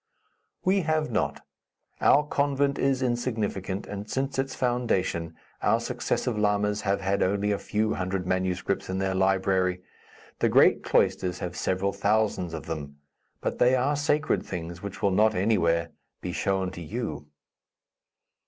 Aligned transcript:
"We 0.65 0.81
have 0.81 1.11
not. 1.11 1.45
Our 2.01 2.23
convent 2.25 2.79
is 2.79 3.03
insignificant, 3.03 3.85
and 3.85 4.09
since 4.09 4.39
its 4.39 4.55
foundation 4.55 5.35
our 5.61 5.79
successive 5.79 6.39
lamas 6.39 6.81
have 6.81 7.01
had 7.01 7.21
only 7.21 7.51
a 7.51 7.59
few 7.59 7.93
hundred 7.93 8.25
manuscripts 8.25 8.89
in 8.89 8.97
their 8.97 9.13
library. 9.13 9.83
The 10.39 10.49
great 10.49 10.81
cloisters 10.83 11.37
have 11.37 11.55
several 11.55 11.93
thousands 11.93 12.55
of 12.55 12.65
them; 12.65 12.97
but 13.41 13.59
they 13.59 13.75
are 13.75 13.95
sacred 13.95 14.43
things 14.43 14.81
which 14.81 15.03
will 15.03 15.11
not, 15.11 15.35
anywhere, 15.35 15.91
be 16.19 16.31
shown 16.31 16.71
to 16.71 16.81
you." 16.81 17.27